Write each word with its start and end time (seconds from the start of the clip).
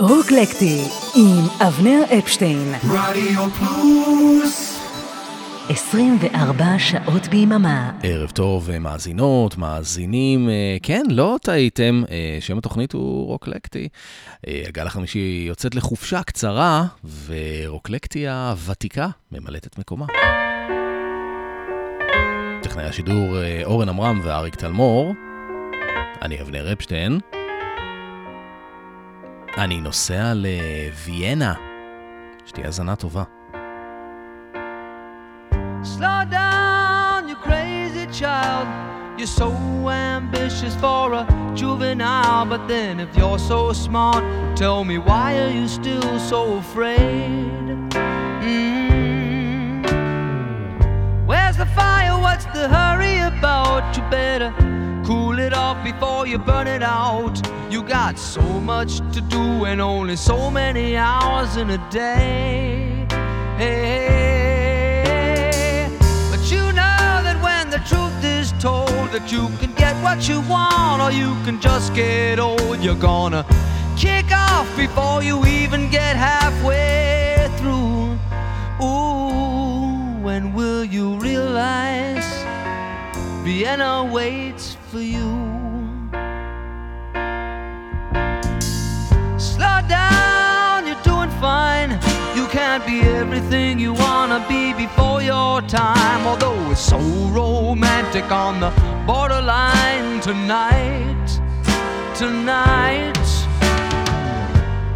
רוקלקטי 0.00 0.84
עם 1.16 1.66
אבנר 1.68 2.02
אפשטיין. 2.18 2.72
רדיו 2.84 3.50
פלוס 3.50 4.80
24 5.68 6.78
שעות 6.78 7.28
ביממה. 7.28 7.92
ערב 8.02 8.30
טוב, 8.30 8.70
אה, 8.70 8.78
מאזינות, 8.78 9.58
מאזינים. 9.58 10.48
אה, 10.48 10.76
כן, 10.82 11.02
לא 11.08 11.36
טעיתם, 11.42 12.02
אה, 12.10 12.38
שם 12.40 12.58
התוכנית 12.58 12.92
הוא 12.92 13.26
רוקלקטי. 13.26 13.88
הגל 14.46 14.86
החמישי 14.86 15.44
יוצאת 15.48 15.74
לחופשה 15.74 16.22
קצרה, 16.22 16.84
ורוקלקטי 17.26 18.28
הוותיקה 18.28 19.08
ממלאת 19.32 19.66
את 19.66 19.78
מקומה. 19.78 20.06
טכנאי 22.62 22.84
השידור 22.84 23.36
אורן 23.64 23.88
עמרם 23.88 24.20
ואריק 24.24 24.54
תלמור. 24.54 25.14
אני 26.22 26.40
אבנר 26.40 26.72
אפשטיין. 26.72 27.20
אני 29.58 29.80
נוסע 29.80 30.32
לוויאנה. 30.34 31.54
שתהיה 32.46 32.66
האזנה 32.66 32.96
טובה. 32.96 33.22
Slow 35.82 36.24
down, 36.30 37.28
you 37.28 37.36
crazy 37.48 38.06
child. 38.20 38.66
You're 39.18 39.34
so 39.42 39.50
ambitious 39.88 40.74
for 40.84 41.06
a 41.20 41.22
juvenile, 41.54 42.44
but 42.52 42.62
then 42.68 43.00
if 43.00 43.10
you're 43.18 43.42
so 43.52 43.72
smart, 43.72 44.22
tell 44.56 44.84
me 44.84 44.96
why 44.98 45.28
are 45.42 45.52
you 45.58 45.66
still 45.78 46.12
so 46.32 46.40
afraid? 46.64 47.64
Mm. 48.44 49.84
Where's 51.30 51.56
the 51.62 51.68
fire? 51.78 52.16
What's 52.26 52.46
the 52.56 52.64
hurry 52.76 53.16
about? 53.32 53.82
You 53.96 54.02
better 54.18 54.50
cool 55.10 55.38
it 55.40 55.52
off 55.52 55.82
before 55.82 56.24
you 56.24 56.38
burn 56.38 56.68
it 56.68 56.84
out. 56.84 57.34
You 57.68 57.82
got 57.82 58.16
so 58.16 58.40
much 58.60 58.98
to 59.14 59.20
do 59.20 59.64
and 59.64 59.80
only 59.80 60.14
so 60.14 60.48
many 60.52 60.96
hours 60.96 61.56
in 61.56 61.70
a 61.70 61.78
day. 61.90 63.06
Hey, 63.58 64.70
but 66.30 66.42
you 66.52 66.62
know 66.78 67.22
that 67.26 67.36
when 67.42 67.70
the 67.70 67.80
truth 67.90 68.22
is 68.22 68.52
told 68.62 69.10
that 69.10 69.32
you 69.32 69.48
can 69.58 69.72
get 69.72 69.96
what 70.04 70.28
you 70.28 70.42
want 70.42 71.02
or 71.02 71.10
you 71.10 71.34
can 71.44 71.60
just 71.60 71.92
get 71.92 72.38
old, 72.38 72.78
you're 72.78 72.94
gonna 72.94 73.44
kick 73.96 74.30
off 74.30 74.68
before 74.76 75.24
you 75.24 75.44
even 75.44 75.90
get 75.90 76.14
halfway 76.14 77.50
through. 77.58 78.16
Ooh, 78.80 80.22
when 80.22 80.52
will 80.54 80.84
you 80.84 81.16
realize 81.16 82.30
Vienna 83.52 84.04
waits 84.04 84.76
for 84.90 85.00
you? 85.00 85.32
Slow 89.38 89.80
down, 89.88 90.86
you're 90.86 91.02
doing 91.02 91.32
fine. 91.40 91.90
You 92.36 92.46
can't 92.46 92.86
be 92.86 93.00
everything 93.00 93.80
you 93.80 93.92
wanna 93.92 94.38
be 94.48 94.72
before 94.72 95.20
your 95.20 95.62
time. 95.62 96.28
Although 96.28 96.70
it's 96.70 96.80
so 96.80 97.00
romantic 97.40 98.30
on 98.30 98.60
the 98.60 98.70
borderline 99.04 100.20
tonight, 100.20 101.26
tonight. 102.14 103.26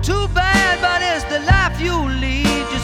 Too 0.00 0.28
bad, 0.28 0.74
but 0.80 1.02
it's 1.02 1.24
the 1.24 1.40
life 1.40 1.80
you 1.80 1.96
lead. 1.96 2.13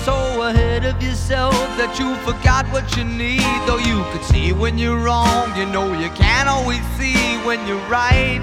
So 0.04 0.42
ahead 0.42 0.86
of 0.86 1.02
yourself 1.02 1.52
that 1.76 1.98
you 2.00 2.16
forgot 2.24 2.64
what 2.72 2.96
you 2.96 3.04
need. 3.04 3.44
Though 3.66 3.76
you 3.76 4.02
could 4.10 4.24
see 4.24 4.50
when 4.50 4.78
you're 4.78 4.96
wrong, 4.96 5.54
you 5.54 5.66
know 5.66 5.92
you 5.92 6.08
can't 6.16 6.48
always 6.48 6.80
see 6.96 7.36
when 7.44 7.60
you're 7.68 7.84
right. 7.84 8.40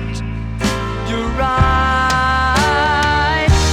You're 1.10 1.32
right. 1.34 2.68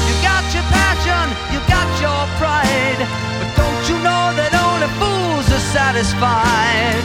You 0.08 0.14
got 0.24 0.44
your 0.56 0.64
passion, 0.72 1.28
you 1.52 1.60
got 1.68 1.84
your 2.00 2.24
pride. 2.40 3.04
But 3.36 3.52
don't 3.52 3.84
you 3.92 4.00
know 4.00 4.32
that 4.32 4.56
only 4.56 4.88
fools 4.96 5.44
are 5.52 5.66
satisfied? 5.76 7.04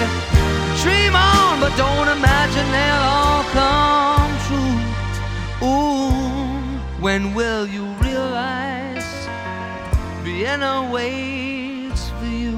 Dream 0.79 1.11
on, 1.11 1.59
but 1.59 1.75
don't 1.75 2.07
imagine 2.07 2.67
they'll 2.71 3.03
all 3.19 3.43
come 3.51 4.31
true. 4.47 4.79
Ooh, 5.59 7.03
when 7.03 7.35
will 7.35 7.67
you 7.67 7.83
realize 7.99 8.88
Vienna 10.39 10.89
waits 10.89 12.11
for 12.11 12.23
you? 12.23 12.55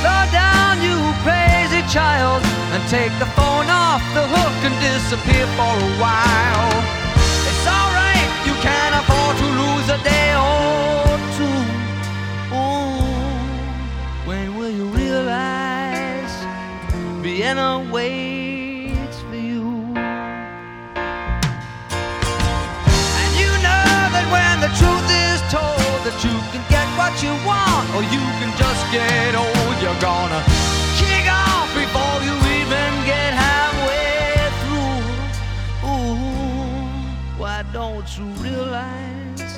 Slow 0.00 0.24
down, 0.32 0.80
you 0.80 0.96
crazy 1.20 1.82
child, 1.92 2.42
and 2.72 2.82
take 2.88 3.12
the 3.18 3.26
phone 3.36 3.68
off 3.68 4.00
the 4.14 4.26
hook 4.26 4.64
and 4.64 4.74
disappear 4.80 5.46
for 5.58 5.76
a 5.76 6.00
while. 6.00 7.01
Afford 9.02 9.36
to 9.36 9.46
lose 9.62 9.88
a 9.88 9.98
day 10.04 10.28
or 10.34 11.18
two. 11.36 11.60
Ooh, 12.54 13.02
when 14.28 14.56
will 14.56 14.70
you 14.70 14.86
realize 14.86 16.34
Vienna 17.22 17.70
waits 17.90 19.18
for 19.28 19.36
you? 19.50 19.64
And 23.22 23.32
you 23.42 23.50
know 23.66 23.90
that 24.14 24.26
when 24.34 24.54
the 24.64 24.70
truth 24.80 25.08
is 25.26 25.40
told 25.50 25.98
that 26.06 26.18
you 26.22 26.34
can 26.52 26.62
get 26.70 26.86
what 26.98 27.14
you 27.24 27.32
want 27.46 27.86
or 27.96 28.02
you 28.14 28.22
can 28.38 28.50
just 28.56 28.82
get 28.92 29.34
old, 29.34 29.76
you're 29.82 30.00
gonna 30.00 30.51
you 38.18 38.24
realize 38.42 39.54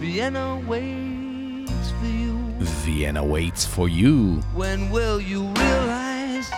Vienna 0.00 0.60
waits 0.66 1.90
for 1.98 2.06
you? 2.06 2.38
Vienna 2.84 3.22
waits 3.24 3.64
for 3.66 3.88
you. 3.88 4.40
When 4.54 4.90
will 4.90 5.20
you 5.20 5.42
realize 5.62 6.48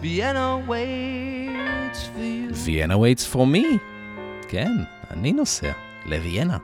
Vienna 0.00 0.64
waits 0.66 2.06
for 2.06 2.22
you? 2.22 2.54
Vienna 2.54 2.96
waits 2.96 3.26
for 3.26 3.46
me. 3.46 3.78
כן, 4.48 4.72
אני 5.10 5.32
נוסע 5.32 5.72
לוויאנה. 6.06 6.58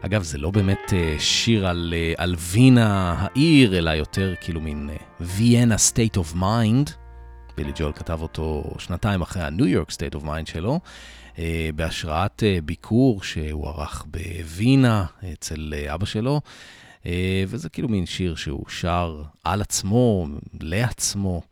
אגב, 0.00 0.22
זה 0.22 0.38
לא 0.38 0.50
באמת 0.50 0.92
אה, 0.92 1.14
שיר 1.18 1.66
על, 1.66 1.94
אה, 1.96 2.12
על 2.16 2.34
וינה 2.38 3.14
העיר, 3.18 3.78
אלא 3.78 3.90
יותר 3.90 4.34
כאילו 4.40 4.60
מין 4.60 4.90
ויאנה 5.20 5.74
state 5.74 6.16
of 6.16 6.36
mind. 6.36 7.07
בילי 7.58 7.72
ג'ול 7.74 7.92
כתב 7.92 8.22
אותו 8.22 8.74
שנתיים 8.78 9.22
אחרי 9.22 9.42
הניו 9.42 9.66
יורק 9.66 9.90
state 9.90 10.14
of 10.14 10.24
mind 10.24 10.50
שלו, 10.50 10.80
אה, 11.38 11.70
בהשראת 11.74 12.42
אה, 12.42 12.58
ביקור 12.64 13.22
שהוא 13.22 13.68
ערך 13.68 14.06
בווינה 14.06 15.04
אצל 15.32 15.74
אה, 15.76 15.94
אבא 15.94 16.06
שלו, 16.06 16.40
וזה 17.48 17.68
כאילו 17.68 17.88
מין 17.88 18.06
שיר 18.06 18.34
שהוא 18.34 18.64
שר 18.68 19.22
על 19.44 19.60
עצמו, 19.60 20.26
לעצמו. 20.60 21.42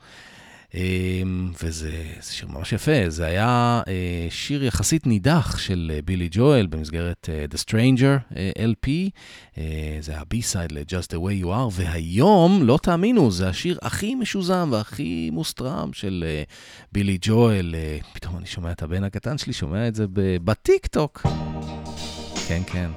אמ, 0.77 1.53
וזה 1.63 1.91
זה 2.21 2.33
שיר 2.33 2.49
ממש 2.49 2.73
יפה, 2.73 2.93
זה 3.09 3.27
היה 3.27 3.83
אה, 3.89 4.27
שיר 4.31 4.65
יחסית 4.65 5.07
נידח 5.07 5.59
של 5.59 5.93
אה, 5.95 6.03
בילי 6.05 6.29
ג'ואל 6.31 6.67
במסגרת 6.67 7.29
אה, 7.33 7.45
The 7.55 7.59
Stranger 7.69 8.35
LP, 8.59 8.89
זה 10.01 10.19
ה-B-side 10.19 10.73
ל-Just 10.73 11.07
the 11.07 11.19
way 11.19 11.45
you 11.45 11.47
are, 11.47 11.71
והיום, 11.73 12.63
לא 12.63 12.79
תאמינו, 12.83 13.31
זה 13.31 13.49
השיר 13.49 13.79
הכי 13.83 14.15
משוזם 14.15 14.69
והכי 14.73 15.31
מוסטרם 15.33 15.93
של 15.93 16.25
בילי 16.93 17.19
ג'ואל. 17.21 17.75
פתאום 18.13 18.37
אני 18.37 18.47
שומע 18.47 18.73
את 18.73 18.83
הבן 18.83 19.05
הקטן 19.05 19.39
שלי, 19.39 19.53
שומע 19.53 19.89
את 19.89 19.95
זה 19.95 20.05
בטיק-טוק. 20.45 21.27
כן, 22.49 22.63
כן. 22.67 22.91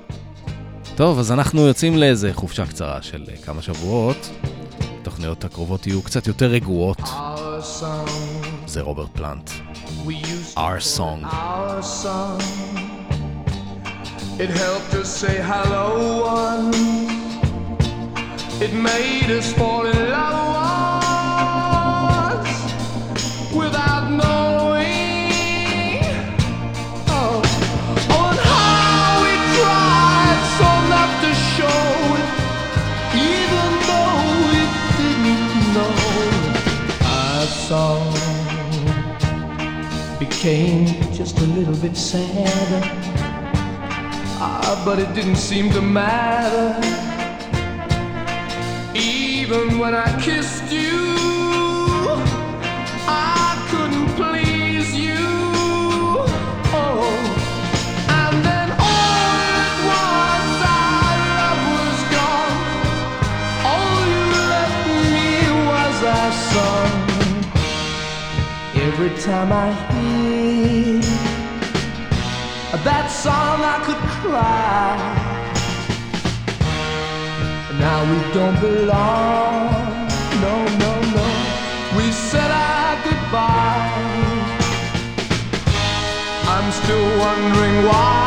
טוב, 0.95 1.19
אז 1.19 1.31
אנחנו 1.31 1.67
יוצאים 1.67 1.97
לאיזה 1.97 2.33
חופשה 2.33 2.65
קצרה 2.65 3.01
של 3.01 3.23
כמה 3.45 3.61
שבועות. 3.61 4.29
התוכניות 5.18 5.44
הקרובות 5.44 5.86
יהיו 5.86 6.02
קצת 6.02 6.26
יותר 6.26 6.46
רגועות. 6.46 6.98
Our 7.00 7.80
song 7.80 8.10
זה 8.66 8.80
רוברט 8.82 9.08
פלנט. 9.12 9.50
we 10.06 10.10
used 10.10 10.54
to 10.54 10.60
Our 10.60 10.80
song. 10.98 11.24
our 11.24 11.82
song 12.02 12.40
It 14.44 14.50
helped 14.64 14.92
us 15.02 15.08
say 15.22 15.36
hello 15.52 15.86
once 16.34 16.76
It 18.66 18.72
made 18.90 19.30
us 19.38 19.46
fall 19.58 19.84
in 19.92 20.00
love 20.16 20.54
once 20.56 20.57
ashamed, 40.39 41.13
just 41.13 41.37
a 41.39 41.43
little 41.43 41.75
bit 41.75 41.97
sad. 41.97 42.81
Ah, 44.39 44.81
but 44.85 44.97
it 44.97 45.13
didn't 45.13 45.35
seem 45.35 45.69
to 45.69 45.81
matter. 45.81 46.79
Even 48.95 49.77
when 49.79 49.93
I 49.93 50.07
kissed 50.21 50.71
you, 50.71 51.17
I 53.05 53.67
couldn't 53.69 54.07
please 54.15 54.95
you. 54.95 55.17
Oh. 56.71 57.19
Every 68.75 69.15
time 69.21 69.51
I 69.53 69.98
that 72.83 73.07
song 73.11 73.59
I 73.61 73.77
could 73.85 74.01
cry. 74.21 74.97
Now 77.77 77.99
we 78.09 78.17
don't 78.33 78.59
belong. 78.59 80.07
No, 80.41 80.55
no, 80.83 80.93
no. 81.15 81.25
We 81.97 82.11
said 82.11 82.49
our 82.49 82.95
goodbye 83.03 83.99
I'm 86.47 86.71
still 86.71 87.19
wondering 87.19 87.85
why. 87.85 88.18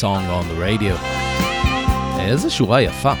Song 0.00 0.24
on 0.28 0.44
the 0.50 0.58
radio. 0.58 0.94
איזה 2.20 2.50
שורה 2.50 2.82
יפה. 2.82 3.12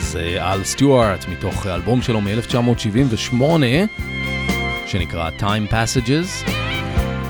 זה 0.00 0.36
אל 0.40 0.64
סטיוארט 0.64 1.28
מתוך 1.28 1.66
אלבום 1.66 2.02
שלו 2.02 2.20
מ-1978 2.20 3.42
שנקרא 4.86 5.30
Time 5.38 5.72
Passages. 5.72 6.50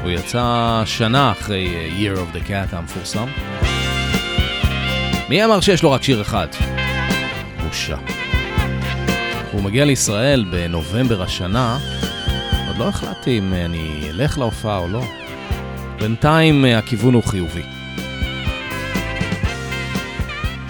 הוא 0.02 0.11
יצא 0.11 0.83
שנה 0.87 1.33
אחרי 1.33 1.75
אה, 1.75 1.88
Year 1.99 2.16
of 2.16 2.37
the 2.37 2.49
Cat 2.49 2.76
המפורסם. 2.76 3.26
מי 5.28 5.45
אמר 5.45 5.61
שיש 5.61 5.83
לו 5.83 5.90
רק 5.90 6.02
שיר 6.02 6.21
אחד? 6.21 6.49
בושה. 7.66 7.97
הוא 9.52 9.62
מגיע 9.62 9.85
לישראל 9.85 10.45
בנובמבר 10.50 11.23
השנה, 11.23 11.78
עוד 12.68 12.78
לא 12.78 12.88
החלטתי 12.88 13.38
אם 13.38 13.52
אני 13.52 14.09
אלך 14.11 14.38
להופעה 14.38 14.78
או 14.78 14.88
לא. 14.88 15.02
בינתיים 16.00 16.64
אה, 16.64 16.78
הכיוון 16.78 17.14
הוא 17.14 17.23
חיובי. 17.23 17.62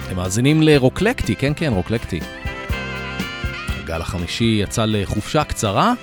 אתם 0.05 0.15
מאזינים 0.15 0.61
לרוקלקטי, 0.61 1.35
כן 1.35 1.53
כן, 1.55 1.73
רוקלקטי. 1.73 2.19
הגל 3.69 4.01
החמישי 4.01 4.59
יצא 4.63 4.85
לחופשה 4.85 5.43
קצרה, 5.43 5.93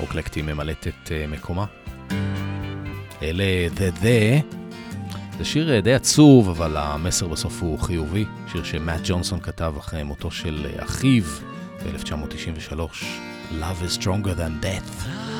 רוקלקטי 0.00 0.42
ממלאת 0.42 0.86
את 0.86 1.08
uh, 1.08 1.30
מקומה. 1.30 1.64
אלה 3.22 3.44
The 3.76 4.02
The, 4.02 4.54
זה 5.38 5.44
שיר 5.44 5.78
uh, 5.78 5.80
די 5.80 5.94
עצוב, 5.94 6.48
אבל 6.48 6.76
המסר 6.76 7.28
בסוף 7.28 7.62
הוא 7.62 7.78
חיובי. 7.78 8.24
שיר 8.52 8.64
שמאט 8.64 9.00
ג'ונסון 9.04 9.40
כתב 9.40 9.74
אחרי 9.78 10.02
מותו 10.02 10.30
של 10.30 10.66
אחיו 10.78 11.24
ב-1993, 11.84 12.74
Love 13.60 13.82
is 13.86 13.92
stronger 14.00 14.34
than 14.34 14.64
death. 14.64 15.33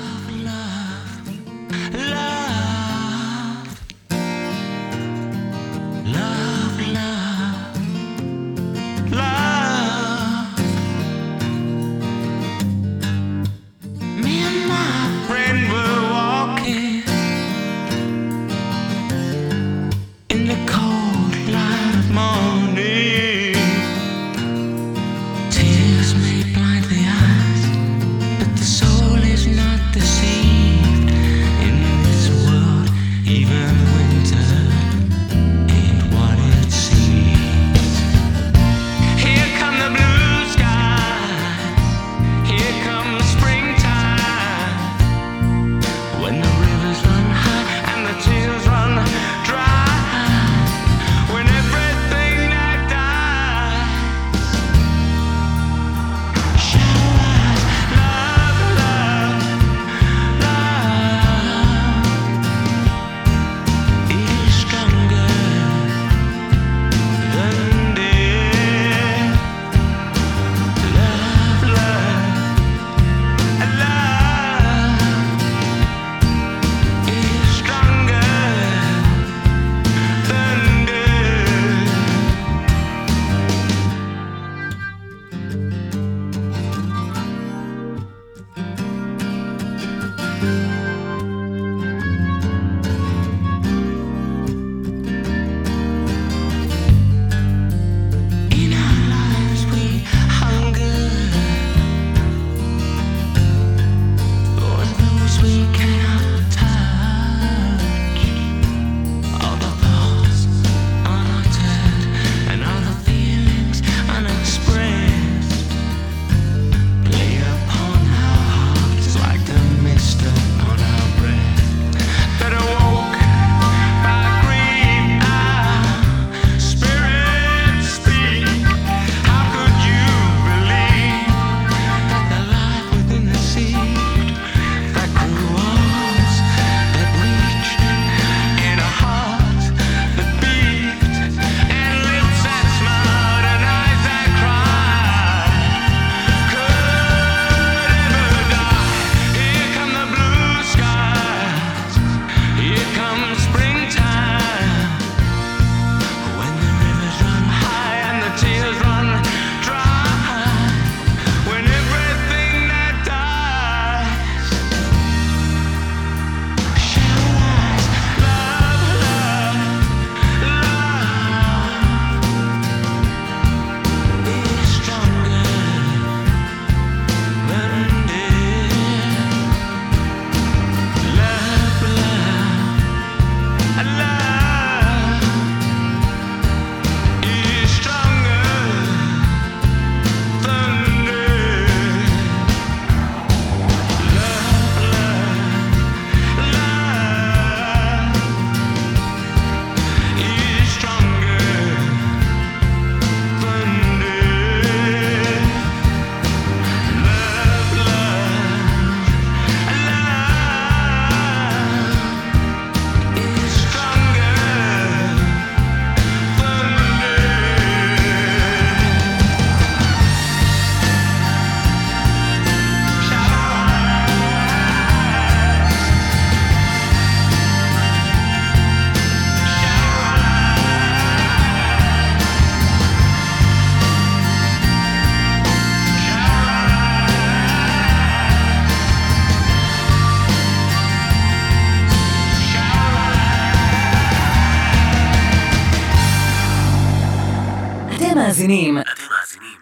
אתם 248.14 248.22
מאזינים 248.22 248.78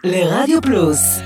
לרדיו 0.03 0.61
פלוס. 0.61 1.19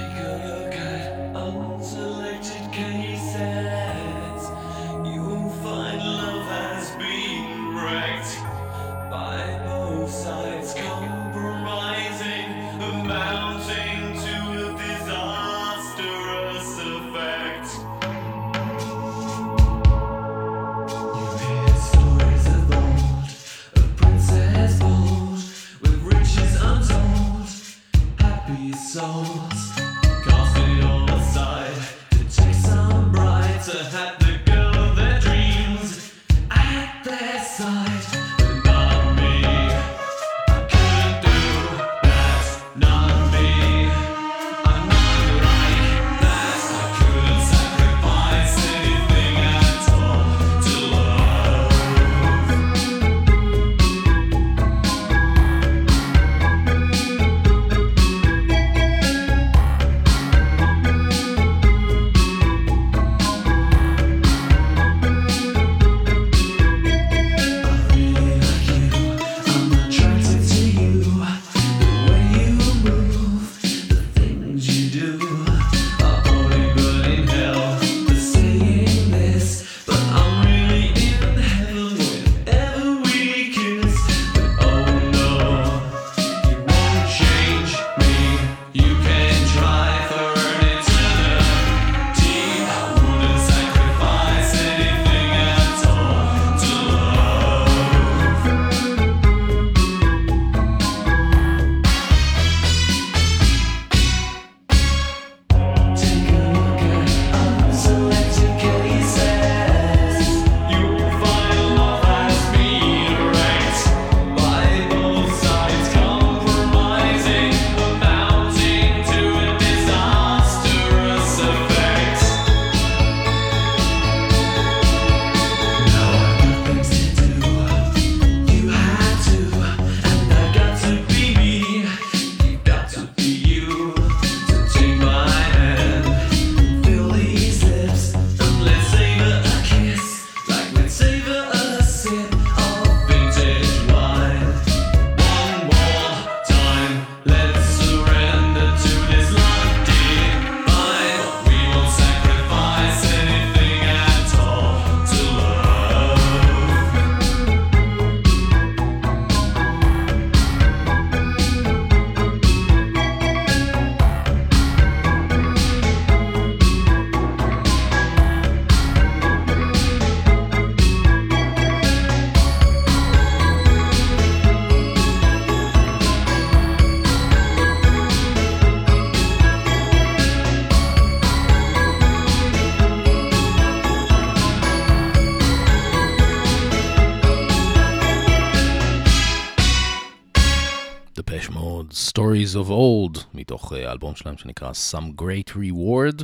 Days 192.48 192.56
of 192.56 192.70
Old, 192.70 193.20
מתוך 193.34 193.74
האלבום 193.74 194.16
שלהם 194.16 194.38
שנקרא 194.38 194.72
Some 194.92 195.22
Great 195.22 195.52
Reward, 195.52 196.24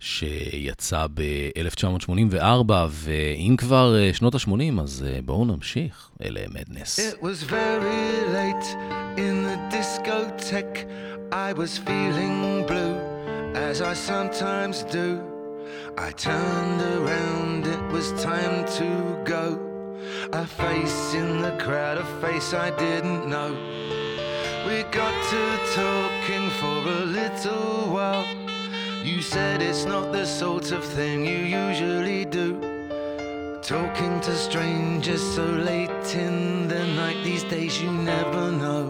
שיצא 0.00 1.06
ב-1984, 1.14 2.72
ואם 2.90 3.54
כבר 3.58 3.94
שנות 4.12 4.34
ה-80, 4.34 4.80
אז 4.82 5.04
בואו 5.24 5.44
נמשיך, 5.44 6.10
אל 6.24 6.36
מדנס. 6.48 6.98
It 6.98 7.22
was 7.22 7.42
very 7.42 8.10
late 8.34 8.76
in 9.16 9.44
the 9.46 9.58
discotheque, 9.70 10.86
I 11.32 11.52
was 11.52 11.78
feeling 11.78 12.66
blue, 12.66 12.96
as 13.54 13.80
I 13.80 13.94
sometimes 13.94 14.82
do. 14.82 15.08
I 15.96 16.10
turned 16.28 16.80
around, 16.96 17.66
it 17.66 17.84
was 17.94 18.06
time 18.30 18.64
to 18.78 18.88
go. 19.34 19.44
A 20.32 20.46
face 20.46 21.14
in 21.14 21.28
the 21.46 21.54
crowd, 21.64 21.96
a 21.98 22.08
face 22.22 22.52
I 22.66 22.70
didn't 22.86 23.28
know. 23.28 23.52
We 24.66 24.84
got 24.84 25.14
to 25.30 25.42
talking 25.74 26.48
for 26.60 26.88
a 26.88 27.04
little 27.04 27.92
while. 27.92 28.24
You 29.02 29.20
said 29.20 29.60
it's 29.60 29.84
not 29.84 30.12
the 30.12 30.24
sort 30.24 30.70
of 30.70 30.84
thing 30.84 31.26
you 31.26 31.38
usually 31.38 32.24
do. 32.24 32.60
Talking 33.62 34.20
to 34.20 34.32
strangers 34.36 35.22
so 35.34 35.44
late 35.44 36.14
in 36.14 36.68
the 36.68 36.86
night, 36.94 37.24
these 37.24 37.42
days 37.44 37.82
you 37.82 37.90
never 37.90 38.52
know. 38.52 38.84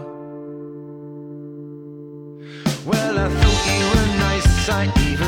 Well, 2.85 3.17
I 3.17 3.29
thought 3.29 3.65
you 3.73 3.85
were 3.93 4.11
nice, 4.19 4.69
I 4.69 4.91
even. 5.09 5.22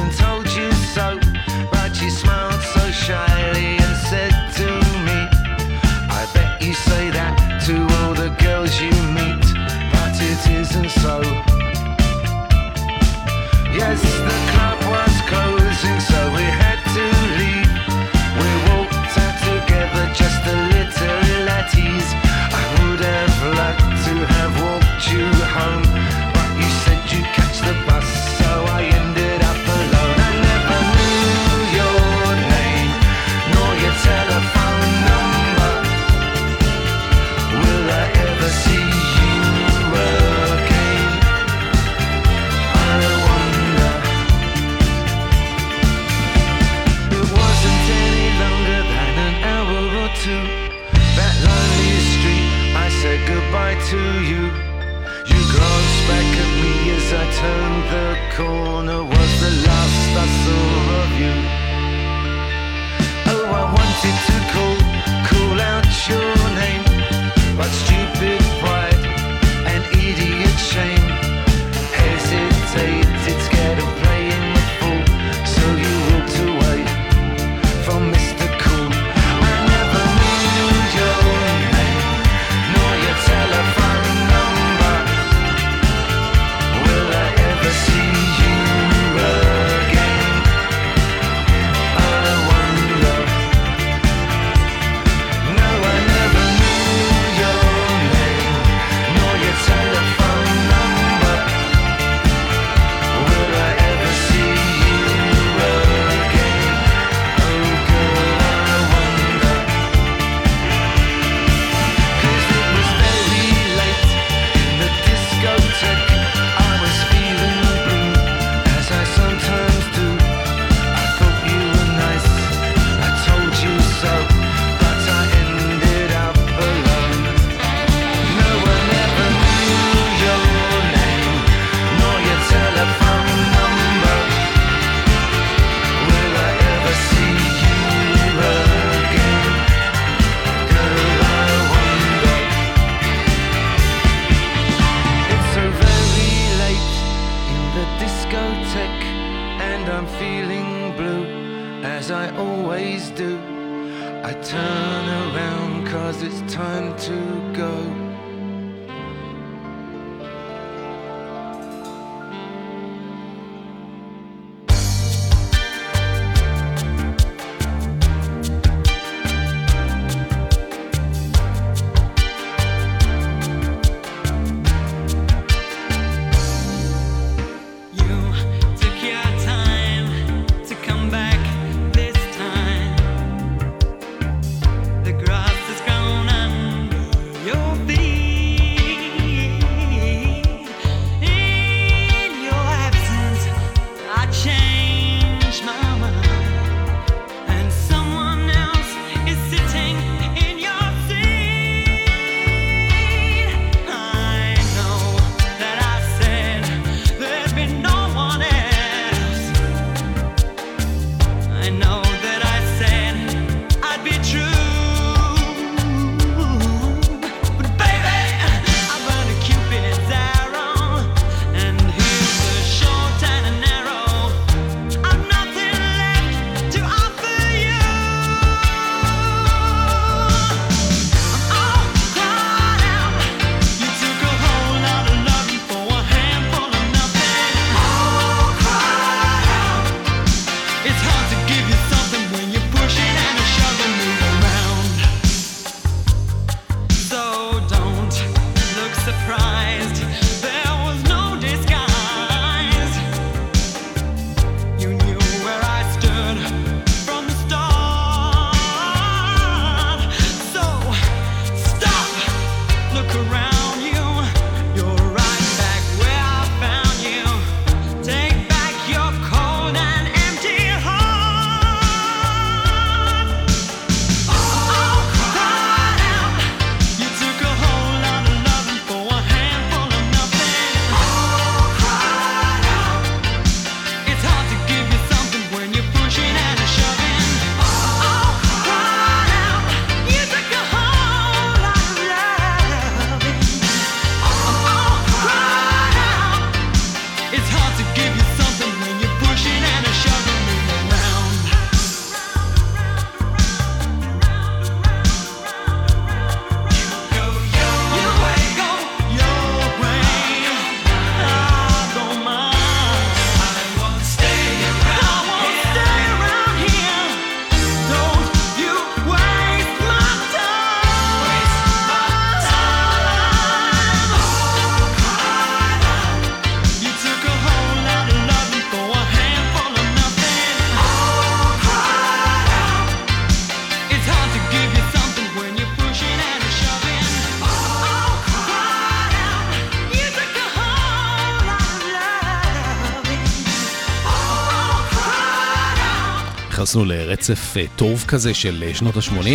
נכנסנו 346.66 346.86
לרצף 346.86 347.58
אה, 347.58 347.66
טוב 347.76 348.06
כזה 348.08 348.34
של 348.34 348.64
אה, 348.68 348.74
שנות 348.74 348.98
ה-80. 348.98 349.28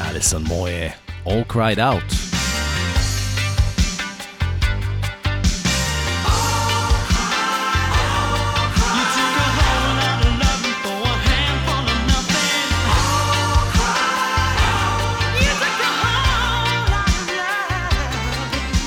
אליסון 0.00 0.44
מויה, 0.44 0.74
אה, 0.76 0.90
All 1.26 1.52
Cried 1.52 1.78
Out. 1.78 2.14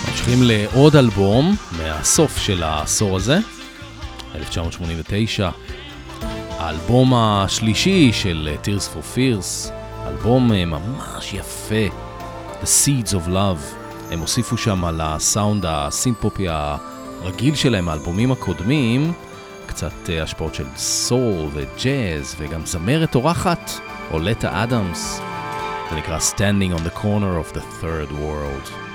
ממשיכים 0.07 0.43
לעוד 0.43 0.95
אלבום 0.95 1.55
מהסוף 1.71 2.37
של 2.37 2.63
העשור 2.63 3.17
הזה, 3.17 3.37
1989, 4.35 5.49
האלבום 6.67 7.13
השלישי 7.13 8.13
של 8.13 8.49
אה, 8.51 8.55
Tears 8.63 8.93
for 8.93 9.15
Fears, 9.17 9.71
אלבום 10.07 10.53
אה, 10.53 10.65
ממש 10.65 11.33
יפה, 11.33 11.95
The 12.61 12.65
Seeds 12.65 13.11
of 13.11 13.29
Love. 13.29 13.87
הם 14.11 14.19
הוסיפו 14.19 14.57
שם 14.57 14.85
על 14.85 15.01
הסאונד 15.03 15.65
הסינפופי 15.67 16.45
הרגיל 16.49 17.55
שלהם 17.55 17.85
מהאלבומים 17.85 18.31
הקודמים, 18.31 19.13
קצת 19.65 20.09
אה, 20.09 20.23
השפעות 20.23 20.55
של 20.55 20.65
סול 20.75 21.49
וג'אז 21.53 22.35
וגם 22.37 22.65
זמרת 22.65 23.15
אורחת, 23.15 23.71
אולטה 24.11 24.63
אדמס. 24.63 25.21
זה 25.89 25.95
נקרא 25.95 26.19
Standing 26.19 26.79
on 26.79 26.89
the 26.89 26.97
Corner 26.97 27.51
of 27.51 27.57
the 27.57 27.61
Third 27.81 28.11
World. 28.11 28.86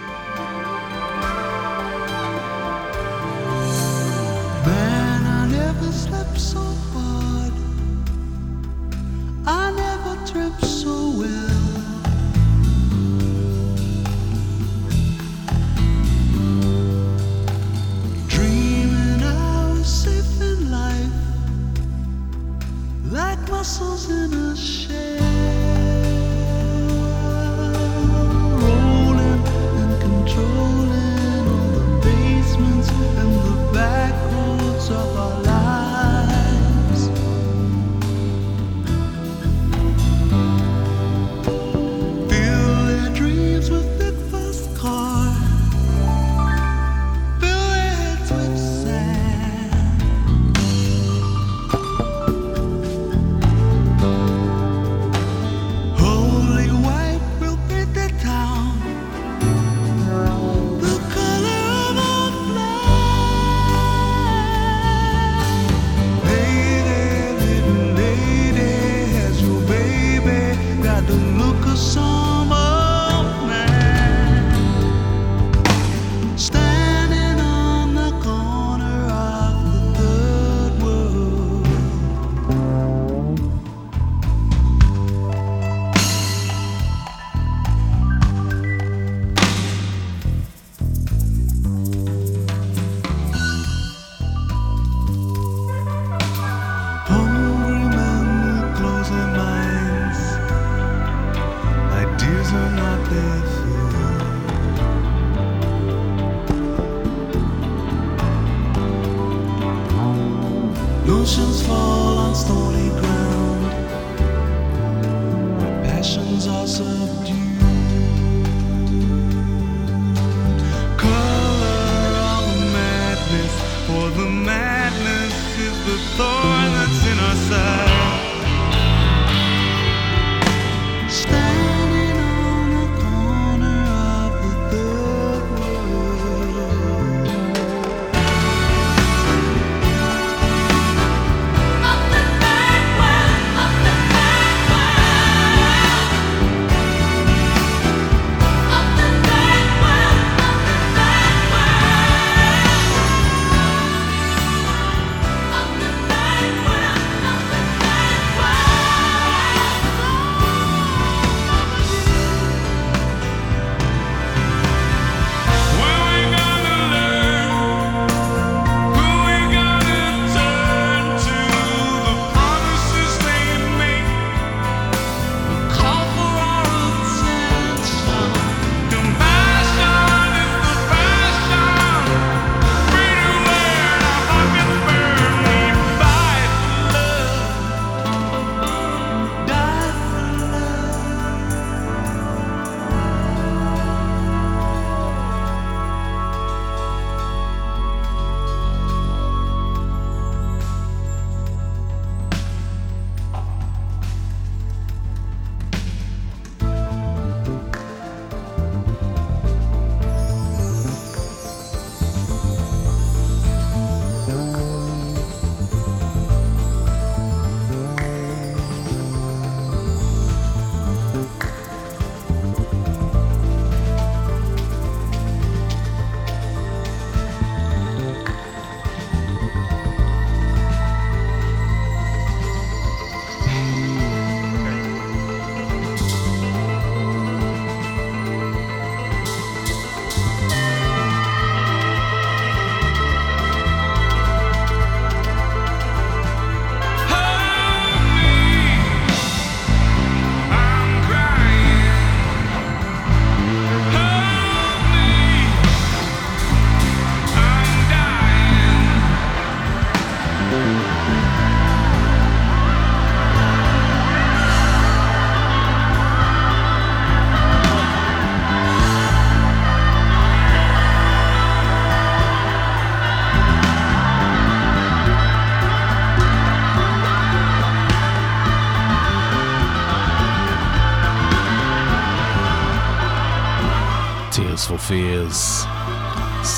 For 284.73 284.79
Fears, 284.79 285.67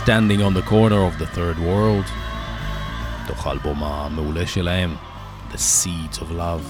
Standing 0.00 0.40
on 0.46 0.54
the 0.54 0.62
Corner 0.62 1.02
of 1.02 1.18
the 1.18 1.26
Third 1.26 1.58
World, 1.58 2.10
תוך 3.26 3.46
האלבום 3.46 3.84
המעולה 3.84 4.46
שלהם, 4.46 4.96
The 5.52 5.56
Seeds 5.56 6.18
of 6.18 6.32
Love. 6.32 6.66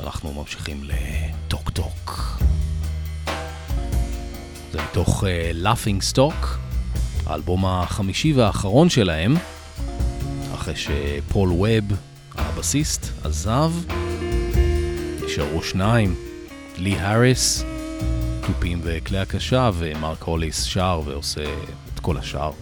אנחנו 0.00 0.32
ממשיכים 0.32 0.84
לטוק 0.84 1.70
טוק. 1.70 2.38
זה 4.72 4.82
מתוך 4.90 5.24
uh, 5.24 5.26
Laughing 5.64 6.14
Stock, 6.14 6.46
האלבום 7.26 7.66
החמישי 7.66 8.32
והאחרון 8.32 8.90
שלהם, 8.90 9.36
אחרי 10.54 10.74
שפול 10.76 11.52
ווב, 11.52 11.84
הבסיסט, 12.34 13.06
עזב, 13.24 13.72
נשארו 15.24 15.62
שניים, 15.62 16.14
לי 16.76 16.98
האריס, 16.98 17.64
תופים 18.52 18.80
וכלי 18.82 19.18
הקשה, 19.18 19.70
ומרק 19.74 20.22
הוליס 20.22 20.62
שר 20.62 21.00
ועושה 21.04 21.44
את 21.94 22.00
כל 22.00 22.16
השאר. 22.16 22.52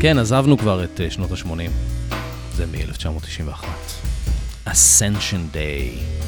כן, 0.00 0.18
עזבנו 0.18 0.58
כבר 0.58 0.84
את 0.84 1.00
אה, 1.00 1.10
שנות 1.10 1.30
ה-80. 1.30 1.70
זה 2.52 2.66
מ-1991. 2.66 3.66
Ascension 4.66 5.54
Day. 5.54 6.25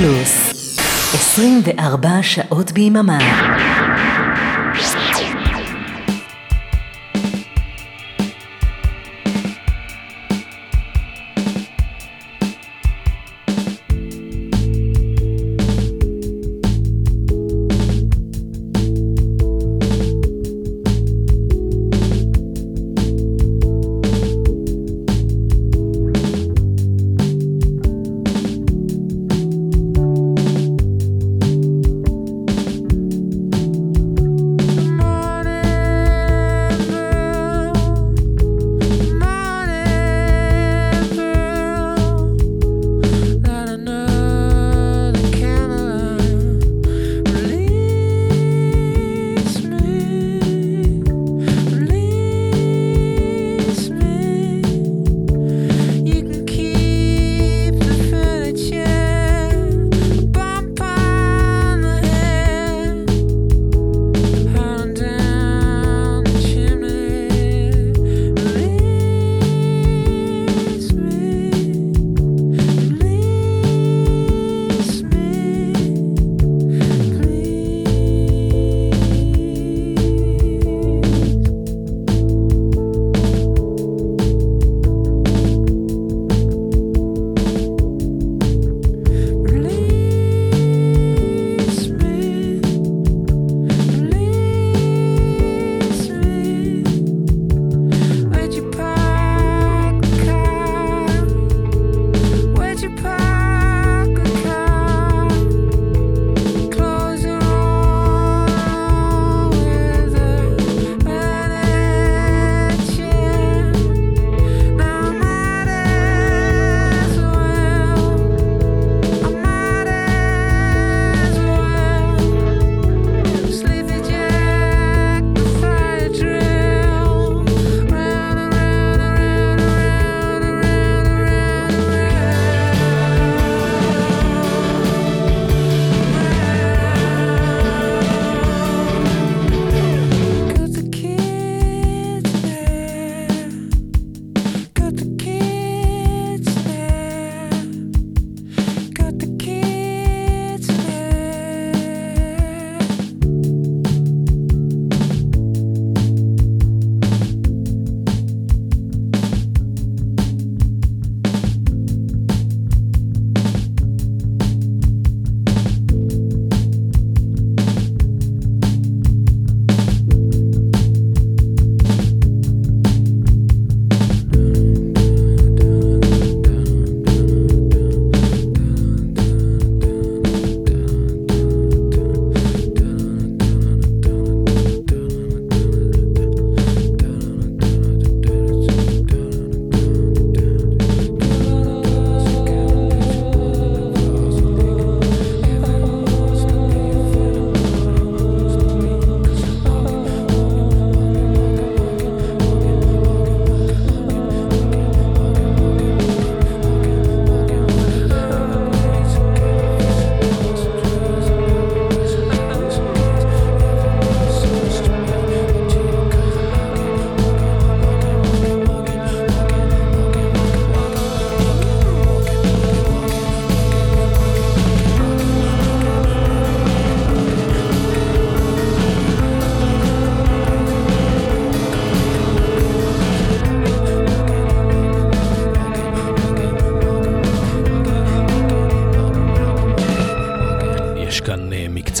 פלוס 0.00 0.50
24 1.14 2.08
שעות 2.22 2.72
ביממה. 2.72 3.18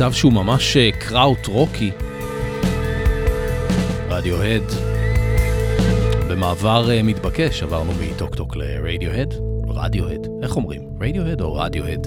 מצב 0.00 0.12
שהוא 0.12 0.32
ממש 0.32 0.76
אה, 0.76 0.90
קראוט 0.98 1.46
רוקי. 1.46 1.90
רדיוהד. 4.08 4.62
במעבר 6.30 6.90
אה, 6.90 7.02
מתבקש 7.02 7.62
עברנו 7.62 7.92
מטוק 8.00 8.34
טוק 8.34 8.56
לרדיוהד. 8.56 9.34
רדיוהד. 9.68 10.26
איך 10.42 10.56
אומרים? 10.56 10.82
רדיוהד 11.00 11.40
או 11.40 11.54
רדיוהד? 11.54 12.06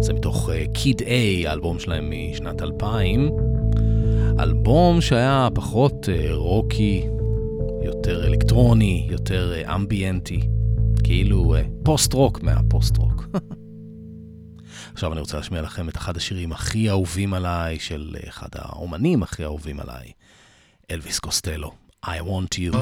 זה 0.00 0.12
מתוך 0.12 0.50
קיד 0.72 1.02
איי, 1.06 1.46
האלבום 1.46 1.78
שלהם 1.78 2.12
משנת 2.30 2.62
2000. 2.62 3.30
אלבום 4.40 5.00
שהיה 5.00 5.48
פחות 5.54 6.08
אה, 6.08 6.34
רוקי, 6.34 7.06
יותר 7.82 8.26
אלקטרוני, 8.26 9.06
יותר 9.10 9.52
אה, 9.52 9.74
אמביאנטי. 9.74 10.40
כאילו 11.04 11.54
אה, 11.54 11.62
פוסט 11.82 12.12
רוק 12.12 12.42
מהפוסט 12.42 12.96
רוק. 12.96 13.01
עכשיו 15.02 15.12
אני 15.12 15.20
רוצה 15.20 15.36
להשמיע 15.36 15.62
לכם 15.62 15.88
את 15.88 15.96
אחד 15.96 16.16
השירים 16.16 16.52
הכי 16.52 16.90
אהובים 16.90 17.34
עליי, 17.34 17.78
של 17.78 18.16
אה, 18.16 18.28
אחד 18.28 18.48
האומנים 18.54 19.22
הכי 19.22 19.44
אהובים 19.44 19.80
עליי, 19.80 20.12
אלוויס 20.90 21.18
קוסטלו, 21.18 21.72
I 22.06 22.08
want 22.08 22.54
you. 22.54 22.72
Oh, 22.72 22.76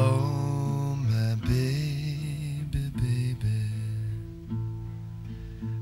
my 1.12 1.34
baby, 1.48 2.84
baby. 3.02 3.60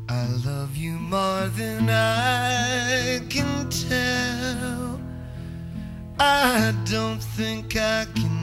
I 0.09 0.25
love 0.47 0.77
you 0.77 0.95
more 1.15 1.47
than 1.61 1.91
I 1.91 3.21
can 3.35 3.69
tell. 3.89 5.01
I 6.21 6.73
don't 6.93 7.23
think 7.37 7.77
I 7.77 8.07
can 8.17 8.38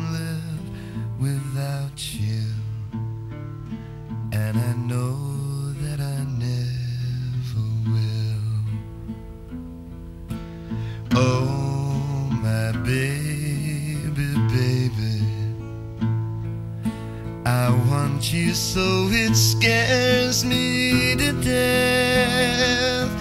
I 17.45 17.69
want 17.91 18.33
you 18.33 18.55
so 18.55 19.07
it 19.11 19.35
scares 19.35 20.43
me 20.43 21.15
to 21.15 21.31
death. 21.43 23.11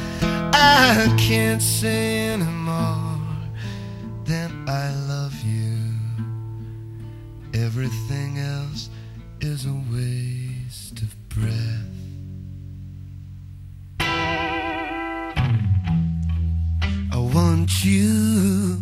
I 0.54 1.14
can't 1.18 1.60
say 1.60 2.30
anymore 2.30 3.20
than 4.24 4.66
I 4.66 4.94
love 5.08 5.34
you. 5.42 5.76
Everything 7.52 8.38
else 8.38 8.88
is 9.42 9.66
a 9.66 9.76
waste 9.92 11.02
of 11.02 11.14
breath. 11.28 11.84
I 17.12 17.18
want 17.18 17.84
you. 17.84 18.80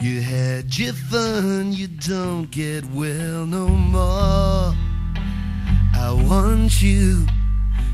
You 0.00 0.20
had 0.20 0.76
your 0.78 0.92
fun, 0.92 1.72
you 1.72 1.88
don't 1.88 2.50
get 2.50 2.84
well 2.90 3.46
no 3.46 3.66
more. 3.66 4.55
Want 6.66 6.82
you. 6.82 7.24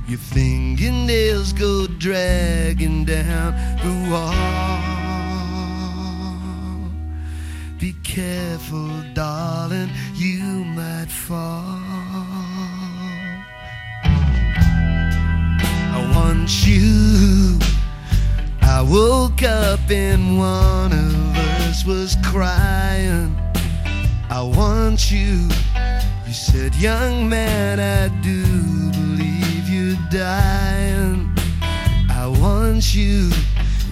Your 0.08 0.18
fingernails 0.18 1.52
go 1.52 1.86
dragging 1.86 3.04
down 3.04 3.52
the 3.84 4.10
wall. 4.10 4.32
Be 7.78 7.92
careful, 8.02 8.88
darling, 9.12 9.90
you 10.14 10.64
might 10.64 11.10
fall. 11.10 11.82
I 15.92 16.10
want 16.14 16.66
you. 16.66 17.58
I 18.62 18.80
woke 18.80 19.42
up 19.42 19.90
and 19.90 20.38
one 20.38 20.94
of 20.94 21.36
us 21.36 21.84
was 21.84 22.16
crying. 22.24 23.36
I 24.30 24.40
want 24.40 25.10
you. 25.12 25.50
You 26.32 26.36
said, 26.36 26.74
young 26.76 27.28
man, 27.28 27.78
I 27.78 28.08
do 28.22 28.42
believe 28.92 29.68
you're 29.68 30.00
dying. 30.10 31.30
I 32.08 32.26
want 32.40 32.94
you. 32.94 33.28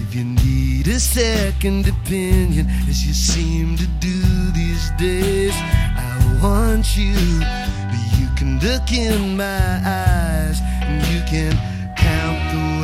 If 0.01 0.15
you 0.15 0.23
need 0.23 0.87
a 0.87 0.99
second 0.99 1.87
opinion, 1.87 2.65
as 2.89 3.05
you 3.05 3.13
seem 3.13 3.77
to 3.77 3.85
do 3.85 4.19
these 4.55 4.89
days, 4.97 5.53
I 5.53 6.39
want 6.41 6.97
you. 6.97 7.13
but 7.13 8.19
You 8.19 8.27
can 8.35 8.59
look 8.59 8.91
in 8.91 9.37
my 9.37 9.79
eyes 9.85 10.59
and 10.81 11.05
you 11.13 11.21
can 11.29 11.53
count 11.95 12.41
the 12.53 12.80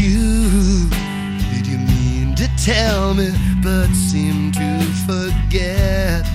you. 0.00 0.88
Did 1.52 1.66
you 1.66 1.78
mean 1.78 2.34
to 2.36 2.48
tell 2.56 3.14
me, 3.14 3.30
but 3.62 3.88
seem 3.92 4.50
to 4.52 4.80
forget? 5.06 6.26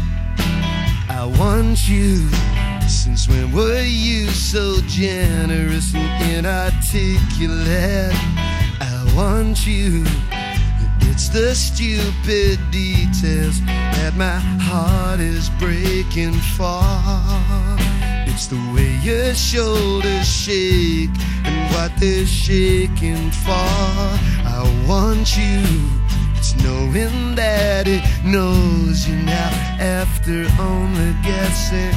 I 1.10 1.26
want 1.40 1.90
you. 1.90 2.30
Since 2.88 3.28
when 3.28 3.52
were 3.52 3.82
you 3.82 4.28
so 4.30 4.78
generous 4.88 5.94
and 5.96 6.46
inarticulate? 6.46 8.14
I 8.80 9.14
want 9.16 9.66
you. 9.66 10.06
It's 11.02 11.30
the 11.30 11.56
stupid 11.56 12.60
details 12.72 13.62
that 13.66 14.14
my 14.16 14.40
heart 14.62 15.20
is 15.20 15.50
breaking 15.52 16.34
for. 16.58 17.95
It's 18.36 18.48
the 18.48 18.58
way 18.76 19.00
your 19.02 19.34
shoulders 19.34 20.28
shake 20.28 21.10
and 21.46 21.74
what 21.74 21.98
they're 21.98 22.26
shaking 22.26 23.32
for. 23.32 23.54
I 23.54 24.84
want 24.86 25.38
you. 25.38 25.64
It's 26.36 26.54
knowing 26.62 27.36
that 27.36 27.88
it 27.88 28.04
knows 28.26 29.08
you 29.08 29.16
now 29.16 29.52
after 29.80 30.46
only 30.60 31.14
guessing. 31.24 31.96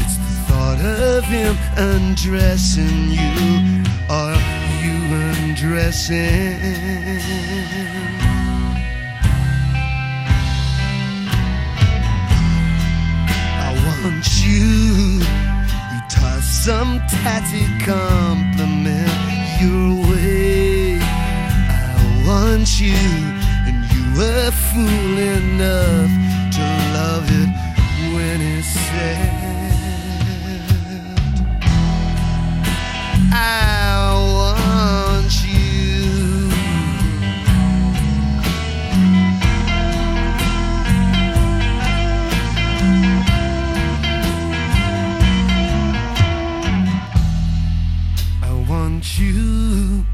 It's 0.00 0.16
the 0.16 0.32
thought 0.48 0.80
of 0.80 1.24
him 1.24 1.54
undressing 1.76 3.10
you 3.10 3.84
or 4.08 4.32
you 4.80 4.96
undressing. 5.44 6.48
Want 14.02 14.26
you. 14.44 15.20
You 15.20 16.00
toss 16.08 16.44
some 16.44 17.00
tatty 17.08 17.66
compliment 17.84 19.10
your 19.60 19.88
way. 20.10 20.98
I 21.00 22.24
want 22.26 22.80
you, 22.80 22.94
and 23.66 23.78
you 23.92 24.02
were 24.18 24.50
fool 24.50 25.18
enough 25.18 26.10
to 26.56 26.62
love 26.98 27.26
it 27.42 27.50
when 28.14 28.40
it 28.40 28.64
said, 28.64 29.34
I 33.30 34.14
want 34.34 34.67
you. 49.28 50.06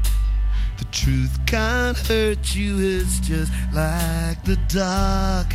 The 0.77 0.85
truth 0.91 1.39
can't 1.45 1.97
hurt 1.97 2.55
you, 2.55 2.77
it's 2.79 3.19
just 3.19 3.51
like 3.73 4.43
the 4.43 4.57
dark. 4.67 5.47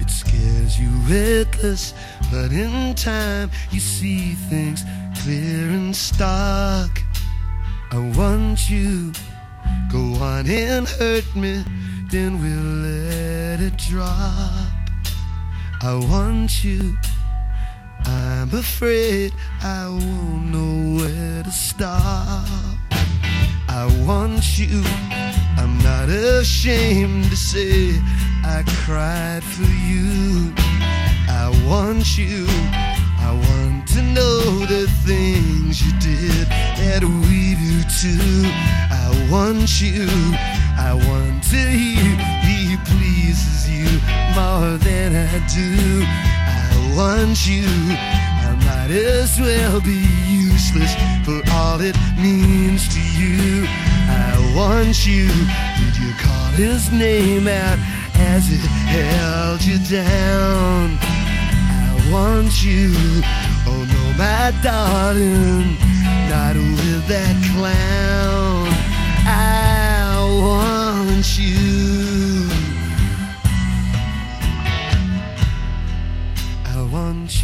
It 0.00 0.10
scares 0.10 0.78
you 0.80 0.90
witless, 1.08 1.94
but 2.30 2.52
in 2.52 2.94
time 2.94 3.50
you 3.70 3.80
see 3.80 4.32
things 4.50 4.82
clear 5.22 5.68
and 5.68 5.94
stark. 5.94 7.02
I 7.90 7.98
want 8.16 8.70
you. 8.70 9.12
Go 9.92 10.14
on 10.22 10.48
and 10.48 10.88
hurt 10.88 11.34
me, 11.36 11.64
then 12.10 12.40
we'll 12.40 12.74
let 12.88 13.60
it 13.60 13.76
drop. 13.76 14.68
I 15.82 15.94
want 16.10 16.64
you. 16.64 16.96
I'm 18.08 18.54
afraid 18.54 19.34
I 19.62 19.88
won't 19.88 20.50
know 20.52 21.02
where 21.02 21.42
to 21.42 21.50
stop. 21.50 22.46
I 23.68 23.84
want 24.06 24.58
you. 24.58 24.82
I'm 25.58 25.76
not 25.78 26.08
ashamed 26.08 27.24
to 27.24 27.36
say 27.36 28.00
I 28.44 28.64
cried 28.84 29.44
for 29.44 29.70
you. 29.90 30.54
I 31.28 31.46
want 31.68 32.16
you. 32.16 32.46
I 33.20 33.32
want 33.48 33.86
to 33.88 34.02
know 34.02 34.40
the 34.64 34.86
things 35.04 35.82
you 35.84 35.92
did 36.00 36.48
that 36.80 37.02
we 37.04 37.56
do 37.60 37.82
too. 38.00 38.48
I 38.90 39.28
want 39.30 39.82
you. 39.82 40.06
I 40.80 40.94
want 40.94 41.42
to 41.50 41.56
hear 41.56 42.16
he 42.48 42.76
pleases 42.88 43.68
you 43.68 44.00
more 44.34 44.78
than 44.78 45.14
I 45.14 45.46
do. 45.48 46.37
I 46.98 47.00
want 47.00 47.46
you. 47.46 47.62
I 47.62 48.56
might 48.66 48.90
as 48.90 49.38
well 49.38 49.80
be 49.80 50.04
useless 50.26 50.92
for 51.24 51.40
all 51.52 51.80
it 51.80 51.94
means 52.16 52.92
to 52.92 53.00
you. 53.16 53.66
I 53.68 54.52
want 54.56 55.06
you. 55.06 55.28
Did 55.78 55.96
you 55.96 56.12
call 56.18 56.50
his 56.58 56.90
name 56.90 57.46
out 57.46 57.78
as 58.16 58.50
it 58.50 58.66
held 58.90 59.62
you 59.62 59.78
down? 59.78 60.98
I 61.00 62.10
want 62.10 62.64
you. 62.64 62.90
Oh 63.68 63.86
no, 63.94 64.18
my 64.18 64.52
darling, 64.60 65.78
not 66.28 66.56
with 66.56 67.06
that 67.06 67.36
clown. 67.54 68.66
I 69.24 70.18
want 70.42 71.38
you. 71.38 72.67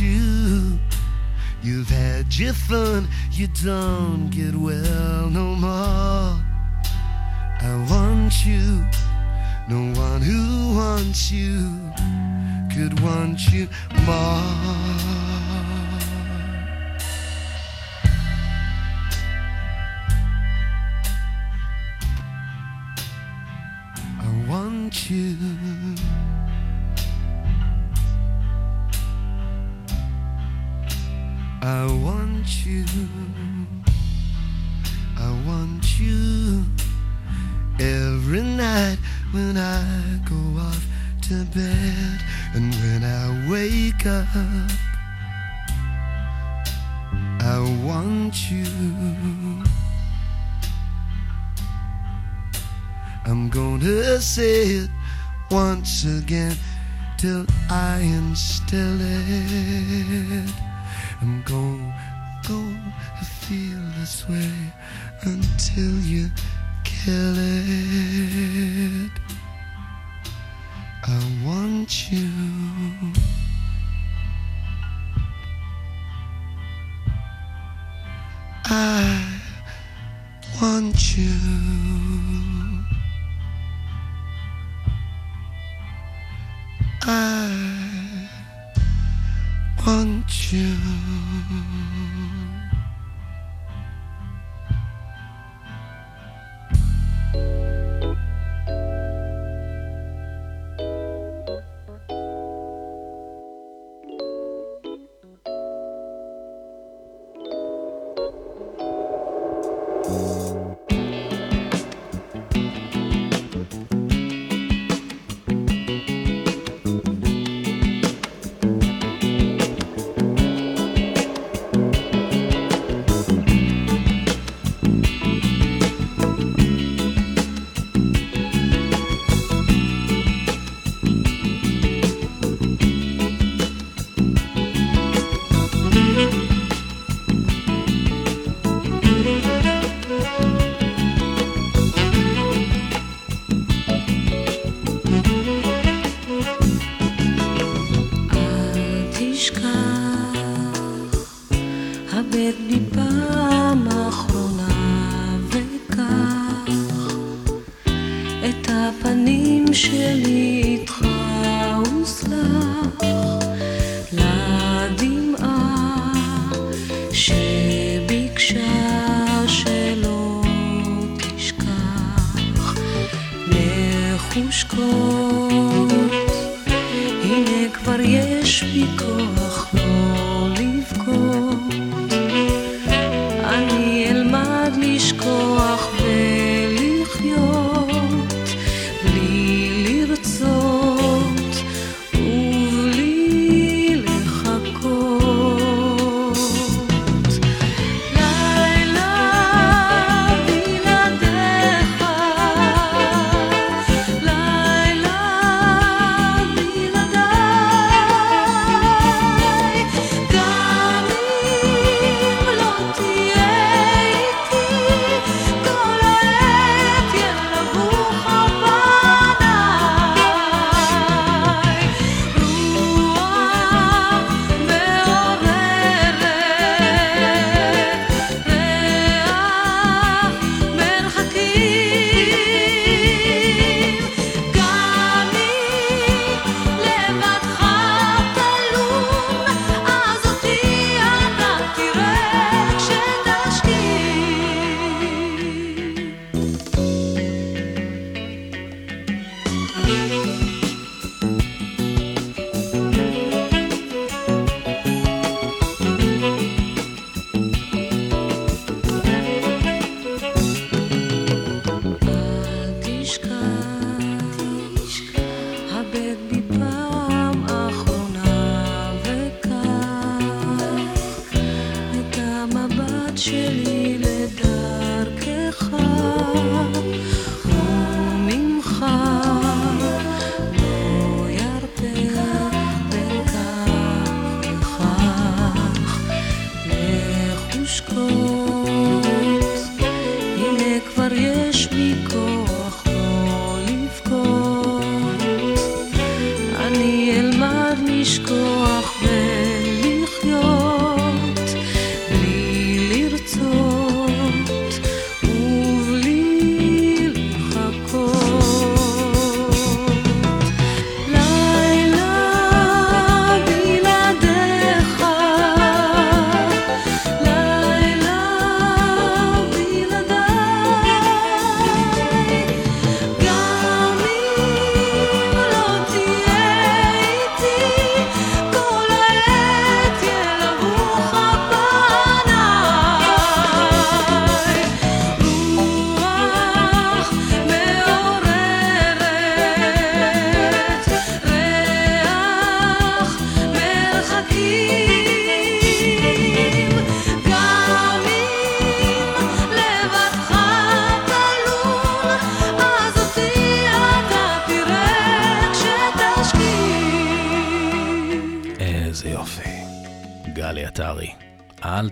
You. 0.04 0.78
You've 1.62 1.88
had 1.88 2.36
your 2.38 2.52
fun, 2.52 3.08
you 3.32 3.48
don't 3.64 4.28
get 4.30 4.54
well 4.54 5.30
no 5.30 5.54
more. 5.56 6.38
I 7.60 7.86
want 7.88 8.44
you. 8.44 8.84
No 9.66 9.98
one 9.98 10.20
who 10.20 10.76
wants 10.76 11.32
you 11.32 11.90
could 12.74 13.00
want 13.00 13.52
you 13.52 13.66
more. 14.04 14.14
I 24.20 24.46
want 24.48 25.08
you. 25.08 25.36
I 31.64 31.86
want 32.04 32.66
you. 32.66 32.84
I 35.16 35.30
want 35.46 35.98
you 35.98 36.62
every 37.80 38.42
night 38.42 38.98
when 39.32 39.56
I 39.56 39.82
go 40.28 40.60
off 40.60 40.86
to 41.22 41.42
bed 41.56 42.20
and 42.52 42.74
when 42.74 43.02
I 43.02 43.48
wake 43.50 44.04
up. 44.04 44.28
I 47.40 47.58
want 47.82 48.50
you. 48.50 48.66
I'm 53.24 53.48
gonna 53.48 54.20
say 54.20 54.64
it 54.84 54.90
once 55.50 56.04
again 56.04 56.58
till 57.16 57.46
I 57.70 58.00
instill 58.00 59.00
it. 59.00 60.73
I'm 61.24 61.40
gonna 61.44 62.42
go 62.46 62.60
feel 63.24 63.80
this 63.98 64.28
way 64.28 64.52
until 65.22 65.98
you 66.00 66.28
kill 66.84 67.34
it. 67.38 69.10
I 71.02 71.22
want 71.42 72.12
you. 72.12 72.28
I 78.66 79.40
want 80.60 81.16
you. 81.16 81.32
I 87.06 87.93
want 89.86 90.52
you. 90.52 90.76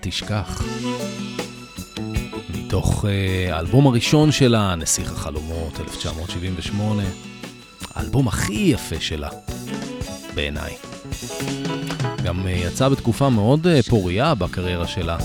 תשכח. 0.02 0.62
מתוך 2.54 3.04
אה, 3.08 3.56
האלבום 3.56 3.86
הראשון 3.86 4.32
שלה, 4.32 4.74
נסיך 4.74 5.12
החלומות, 5.12 5.80
1978. 5.80 7.02
האלבום 7.94 8.28
הכי 8.28 8.52
יפה 8.52 9.00
שלה, 9.00 9.28
בעיניי. 10.34 10.76
גם 12.24 12.46
אה, 12.46 12.50
יצא 12.50 12.88
בתקופה 12.88 13.28
מאוד 13.28 13.66
אה, 13.66 13.82
פוריה 13.82 14.34
בקריירה 14.34 14.86
שלה. 14.86 15.16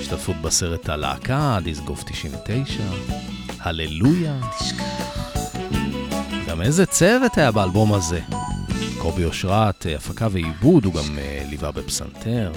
השתתפות 0.00 0.36
בסרט 0.42 0.88
הלהקה, 0.88 1.58
דיסגוף 1.62 2.04
99, 2.04 2.82
הללויה. 3.60 4.40
גם 6.48 6.62
איזה 6.62 6.86
צוות 6.86 7.38
היה 7.38 7.52
באלבום 7.52 7.94
הזה. 7.94 8.20
קובי 8.98 9.24
אושרת, 9.24 9.86
הפקה 9.96 10.28
ועיבוד, 10.30 10.84
הוא 10.84 10.94
גם 10.94 11.18
ליווה 11.50 11.72
בפסנתר. 11.72 12.52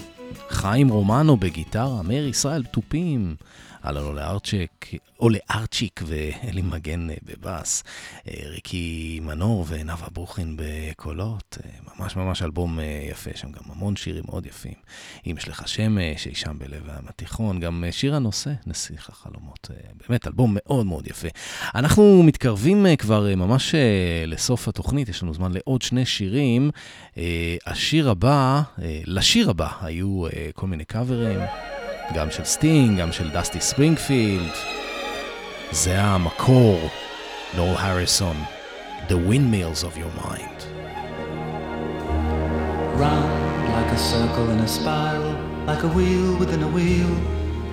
חיים 0.57 0.89
רומנו 0.89 1.37
בגיטרה, 1.37 2.01
מאיר 2.01 2.27
ישראל 2.27 2.63
תופים. 2.63 3.35
אהלן 3.85 4.03
או 4.03 4.13
לארצ'יק, 4.13 4.91
או 5.19 5.29
לארצ'יק 5.29 6.01
ואלי 6.05 6.61
מגן 6.61 7.07
בבאס, 7.23 7.83
אה, 8.27 8.33
ריקי 8.45 9.19
מנור 9.23 9.65
ונאוה 9.67 10.07
ברוכין 10.13 10.57
בקולות, 10.57 11.57
אה, 11.65 11.69
ממש 11.99 12.15
ממש 12.15 12.41
אלבום 12.41 12.79
אה, 12.79 13.07
יפה, 13.11 13.29
שם 13.35 13.51
גם 13.51 13.61
המון 13.69 13.95
שירים 13.95 14.23
מאוד 14.27 14.45
יפים. 14.45 14.73
אם 15.27 15.35
יש 15.37 15.47
לך 15.47 15.67
שמש, 15.67 16.27
אי 16.27 16.35
שם 16.35 16.59
בלב 16.59 16.89
הים 16.89 17.07
התיכון, 17.07 17.59
גם 17.59 17.83
שיר 17.91 18.15
הנושא, 18.15 18.51
נסיך 18.67 19.09
החלומות, 19.09 19.69
באמת 20.07 20.27
אלבום 20.27 20.51
מאוד 20.55 20.85
מאוד 20.85 21.07
יפה. 21.07 21.27
אנחנו 21.75 22.23
מתקרבים 22.23 22.85
כבר 22.97 23.35
ממש 23.35 23.75
לסוף 24.27 24.67
התוכנית, 24.67 25.09
יש 25.09 25.23
לנו 25.23 25.33
זמן 25.33 25.51
לעוד 25.51 25.81
שני 25.81 26.05
שירים. 26.05 26.71
השיר 27.65 28.09
הבא, 28.09 28.61
לשיר 29.05 29.49
הבא 29.49 29.67
היו 29.81 30.23
כל 30.53 30.67
מיני 30.67 30.85
קאברים. 30.85 31.39
גם 32.13 32.31
של 32.31 32.43
סטינג, 32.43 32.99
גם 32.99 33.11
של 33.11 33.29
דסטי 33.29 33.61
ספרינגפילד. 33.61 34.51
זה 35.71 36.01
המקור, 36.01 36.89
נואל 37.55 37.75
הריסון, 37.77 38.43
The 39.09 39.29
Windmills 39.29 39.83
of 39.83 39.97
Your 39.97 40.21
Mind. 40.21 40.59
Round 43.01 43.31
like 43.75 43.91
a 43.91 44.01
circle 44.13 44.49
in 44.53 44.59
a 44.59 44.67
spiral, 44.67 45.35
like 45.69 45.83
a 45.83 45.91
wheel 45.97 46.29
within 46.41 46.61
a 46.63 46.71
wheel, 46.77 47.11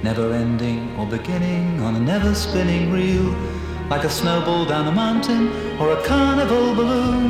never 0.08 0.26
ending 0.44 0.80
or 0.98 1.06
beginning 1.18 1.66
on 1.86 1.92
a 2.00 2.02
never 2.12 2.34
spinning 2.34 2.84
reel, 2.98 3.28
like 3.92 4.04
a 4.04 4.12
snowball 4.20 4.64
down 4.72 4.86
a 4.92 4.94
mountain 5.04 5.44
or 5.80 5.86
a 5.96 6.00
carnival 6.10 6.66
balloon 6.78 7.26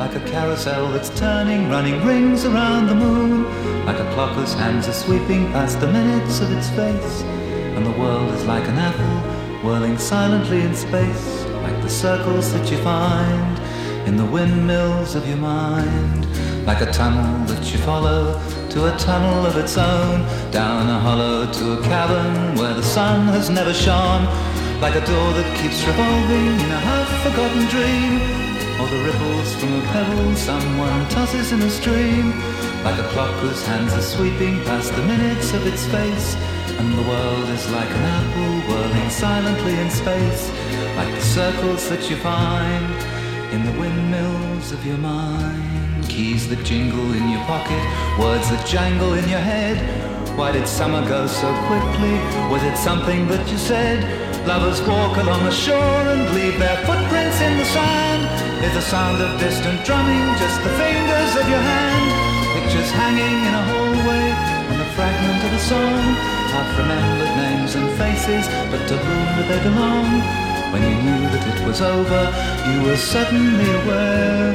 like 0.00 0.16
a 0.16 0.30
carousel 0.30 0.90
that's 0.92 1.10
turning, 1.10 1.68
running 1.68 2.02
rings 2.06 2.46
around 2.46 2.86
the 2.86 2.94
moon, 2.94 3.44
like 3.84 3.98
a 3.98 4.14
clock 4.14 4.34
whose 4.34 4.54
hands 4.54 4.88
are 4.88 4.94
sweeping 4.94 5.44
past 5.52 5.78
the 5.78 5.86
minutes 5.86 6.40
of 6.40 6.50
its 6.50 6.70
face, 6.70 7.20
and 7.76 7.84
the 7.84 7.90
world 8.00 8.32
is 8.32 8.42
like 8.46 8.66
an 8.66 8.78
apple 8.78 9.16
whirling 9.62 9.98
silently 9.98 10.62
in 10.62 10.74
space, 10.74 11.44
like 11.64 11.78
the 11.82 11.90
circles 11.90 12.50
that 12.54 12.70
you 12.70 12.78
find 12.78 13.58
in 14.08 14.16
the 14.16 14.24
windmills 14.24 15.14
of 15.14 15.28
your 15.28 15.36
mind, 15.36 16.24
like 16.66 16.80
a 16.80 16.90
tunnel 16.90 17.44
that 17.44 17.70
you 17.70 17.76
follow 17.80 18.40
to 18.70 18.94
a 18.94 18.96
tunnel 18.96 19.44
of 19.44 19.54
its 19.58 19.76
own, 19.76 20.22
down 20.50 20.88
a 20.88 20.98
hollow 20.98 21.52
to 21.52 21.78
a 21.78 21.82
cavern 21.82 22.54
where 22.56 22.72
the 22.72 22.82
sun 22.82 23.26
has 23.26 23.50
never 23.50 23.74
shone, 23.74 24.24
like 24.80 24.94
a 24.94 25.04
door 25.04 25.32
that 25.34 25.58
keeps 25.60 25.86
revolving 25.86 26.54
in 26.64 26.70
a 26.72 26.80
half-forgotten 26.88 27.66
dream, 27.66 28.39
or 28.80 28.88
the 28.88 29.04
ripples 29.04 29.54
from 29.56 29.74
a 29.74 29.82
pebble 29.92 30.34
someone 30.36 31.06
tosses 31.10 31.52
in 31.52 31.60
a 31.60 31.68
stream, 31.68 32.30
like 32.82 32.98
a 32.98 33.06
clock 33.12 33.34
whose 33.40 33.62
hands 33.66 33.92
are 33.92 34.00
sweeping 34.00 34.56
past 34.64 34.94
the 34.96 35.02
minutes 35.02 35.52
of 35.52 35.66
its 35.66 35.84
face, 35.86 36.34
and 36.78 36.88
the 36.96 37.02
world 37.02 37.48
is 37.50 37.70
like 37.72 37.90
an 37.90 38.04
apple 38.18 38.72
whirling 38.72 39.10
silently 39.10 39.78
in 39.78 39.90
space, 39.90 40.48
like 40.96 41.12
the 41.14 41.20
circles 41.20 41.90
that 41.90 42.08
you 42.08 42.16
find 42.16 42.86
in 43.52 43.66
the 43.66 43.78
windmills 43.78 44.72
of 44.72 44.86
your 44.86 44.98
mind. 44.98 46.08
Keys 46.08 46.48
that 46.48 46.64
jingle 46.64 47.12
in 47.12 47.28
your 47.28 47.44
pocket, 47.44 47.82
words 48.18 48.48
that 48.48 48.66
jangle 48.66 49.12
in 49.12 49.28
your 49.28 49.44
head. 49.52 49.76
Why 50.38 50.52
did 50.52 50.66
summer 50.66 51.06
go 51.06 51.26
so 51.26 51.52
quickly? 51.68 52.16
Was 52.48 52.62
it 52.62 52.76
something 52.78 53.28
that 53.28 53.46
you 53.50 53.58
said? 53.58 53.98
Lovers 54.46 54.80
walk 54.88 55.18
along 55.18 55.44
the 55.44 55.52
shore 55.52 56.02
and 56.12 56.34
leave 56.34 56.58
their 56.58 56.78
footprints 56.86 57.40
in 57.42 57.58
the 57.58 57.64
sand. 57.66 58.39
Is 58.60 58.74
the 58.74 58.82
sound 58.82 59.22
of 59.22 59.40
distant 59.40 59.86
drumming 59.86 60.36
just 60.36 60.62
the 60.62 60.68
fingers 60.76 61.32
of 61.40 61.48
your 61.48 61.64
hand? 61.64 62.60
Pictures 62.60 62.90
hanging 62.90 63.40
in 63.48 63.54
a 63.56 63.64
hallway 63.72 64.26
and 64.68 64.82
a 64.82 64.88
fragment 64.92 65.42
of 65.48 65.52
a 65.54 65.58
song. 65.58 66.02
Half 66.52 66.76
remembered 66.76 67.32
names 67.40 67.74
and 67.74 67.88
faces, 67.96 68.44
but 68.70 68.86
to 68.86 68.98
whom 68.98 69.26
do 69.36 69.42
they 69.48 69.62
belong? 69.64 70.20
When 70.72 70.82
you 70.82 70.94
knew 71.04 71.22
that 71.32 71.44
it 71.56 71.66
was 71.66 71.80
over, 71.80 72.22
you 72.68 72.84
were 72.84 72.98
suddenly 72.98 73.70
aware 73.80 74.52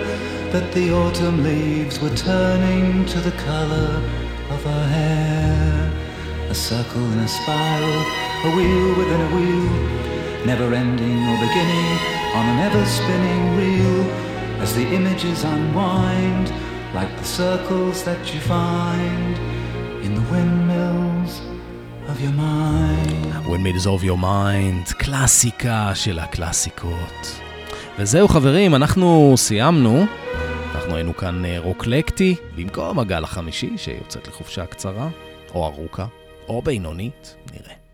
that 0.53 0.72
the 0.72 0.93
autumn 0.93 1.41
leaves 1.41 1.99
were 1.99 2.16
turning 2.16 3.08
to 3.08 3.20
the 3.22 3.36
color 3.49 3.89
of 4.53 4.64
her 4.64 4.88
hair. 4.97 5.91
A 6.51 6.53
circle 6.53 7.06
in 7.14 7.20
a 7.26 7.28
spiral, 7.28 8.01
a 8.45 8.49
wheel 8.56 8.89
within 8.99 9.22
a 9.28 9.30
wheel, 9.36 10.45
never 10.45 10.72
ending 10.76 11.28
or 11.28 11.39
beginning 11.47 12.24
on 12.38 12.45
an 12.53 12.59
ever 12.67 12.86
spinning 12.99 13.43
reel. 13.59 14.01
As 14.63 14.71
the 14.79 14.88
images 14.99 15.39
unwind, 15.53 16.45
like 16.97 17.11
the 17.21 17.29
circles 17.41 17.97
that 18.07 18.23
you 18.33 18.39
find 18.55 19.33
in 20.05 20.11
the 20.19 20.25
windmills 20.33 21.33
of 22.11 22.15
your 22.23 22.36
mind. 22.47 23.25
Windmills 23.51 23.86
of 23.86 24.03
Your 24.03 24.17
Mind, 24.17 24.93
קלאסיקה 24.97 25.91
של 25.95 26.19
הקלאסיקות. 26.19 27.41
וזהו 27.99 28.27
חברים, 28.27 28.75
אנחנו 28.75 29.33
סיימנו. 29.38 30.05
אנחנו 30.75 30.95
היינו 30.95 31.17
כאן 31.17 31.45
אה, 31.45 31.59
רוקלקטי, 31.59 32.36
במקום 32.55 32.99
הגל 32.99 33.23
החמישי 33.23 33.73
שיוצאת 33.77 34.27
לחופשה 34.27 34.65
קצרה, 34.65 35.07
או 35.53 35.65
ארוכה, 35.65 36.05
או 36.47 36.61
בינונית, 36.61 37.36
נראה. 37.53 37.84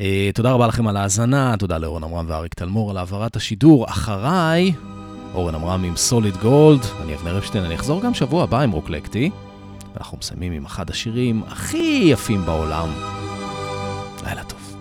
אה, 0.00 0.30
תודה 0.34 0.52
רבה 0.52 0.66
לכם 0.66 0.86
על 0.86 0.96
ההאזנה, 0.96 1.54
תודה 1.58 1.78
לאורן 1.78 2.04
עמרם 2.04 2.24
ואריק 2.28 2.54
תלמור 2.54 2.90
על 2.90 2.96
העברת 2.96 3.36
השידור. 3.36 3.86
אחריי, 3.88 4.72
אורן 5.34 5.54
עמרם 5.54 5.84
עם 5.84 5.96
סוליד 5.96 6.36
גולד, 6.36 6.80
אני 7.02 7.14
אבנר 7.14 7.38
אפשטיין, 7.38 7.64
אני 7.64 7.74
אחזור 7.74 8.02
גם 8.02 8.14
שבוע 8.14 8.42
הבא 8.42 8.60
עם 8.60 8.70
רוקלקטי. 8.70 9.30
ואנחנו 9.94 10.18
מסיימים 10.18 10.52
עם 10.52 10.64
אחד 10.64 10.90
השירים 10.90 11.42
הכי 11.48 12.02
יפים 12.04 12.46
בעולם. 12.46 12.88
לילה 14.24 14.44
טוב. 14.44 14.76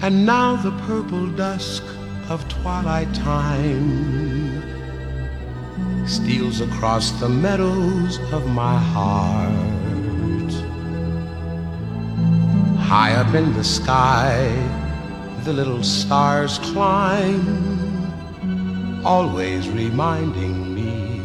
And 0.00 0.26
now 0.26 0.56
the 0.66 0.72
purple 0.88 1.26
dusk 1.36 1.82
of 2.28 2.38
twilight 2.48 3.12
time 3.14 3.88
steals 6.06 6.60
across 6.68 7.04
the 7.22 7.28
meadows 7.44 8.12
of 8.36 8.42
my 8.60 8.76
heart. 8.94 9.82
High 12.92 13.14
up 13.14 13.32
in 13.34 13.54
the 13.54 13.64
sky, 13.64 14.36
the 15.44 15.52
little 15.54 15.82
stars 15.82 16.58
climb, 16.58 17.42
always 19.02 19.66
reminding 19.70 20.74
me 20.74 21.22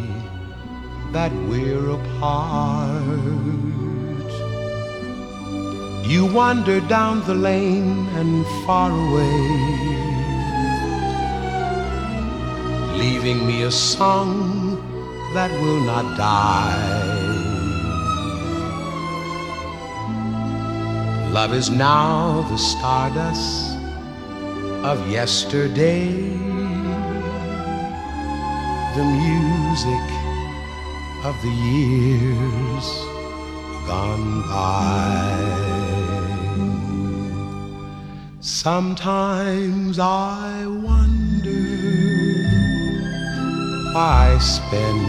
that 1.11 1.33
we're 1.49 1.89
apart. 1.89 3.03
You 6.07 6.31
wander 6.33 6.79
down 6.79 7.25
the 7.25 7.35
lane 7.35 8.07
and 8.15 8.45
far 8.65 8.89
away, 8.89 9.39
leaving 12.97 13.45
me 13.45 13.63
a 13.63 13.71
song 13.71 14.79
that 15.33 15.51
will 15.59 15.81
not 15.81 16.15
die. 16.15 17.26
Love 21.31 21.53
is 21.53 21.69
now 21.69 22.41
the 22.49 22.57
stardust 22.57 23.77
of 24.83 24.97
yesterday, 25.09 26.07
the 28.95 29.03
music 29.03 30.07
of 31.25 31.35
the 31.43 31.49
years 31.49 32.87
gone 33.85 34.41
by. 34.43 35.67
Sometimes 38.39 39.99
I 39.99 40.65
wonder 40.65 41.63
why 43.93 44.33
I 44.33 44.37
spend 44.39 45.01